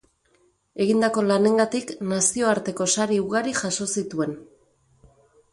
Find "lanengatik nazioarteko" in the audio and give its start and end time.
1.31-2.87